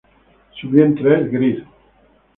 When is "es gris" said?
1.21-1.63